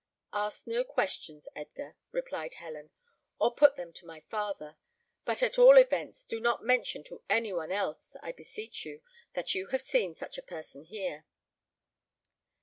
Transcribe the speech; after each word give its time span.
"Ask 0.33 0.65
no 0.65 0.83
questions, 0.83 1.47
Edgar," 1.55 1.95
replied 2.11 2.55
Helen, 2.55 2.89
"or 3.37 3.53
put 3.53 3.75
them 3.75 3.93
to 3.93 4.05
my 4.07 4.21
father; 4.21 4.75
but 5.25 5.43
at 5.43 5.59
all 5.59 5.77
events, 5.77 6.23
do 6.25 6.39
not 6.39 6.63
mention 6.65 7.03
to 7.03 7.21
any 7.29 7.53
one 7.53 7.71
else, 7.71 8.15
I 8.23 8.31
beseech 8.31 8.83
you, 8.83 9.03
that 9.35 9.53
you 9.53 9.67
have 9.67 9.83
seen 9.83 10.15
such 10.15 10.39
a 10.39 10.41
person 10.41 10.85
here." 10.85 11.27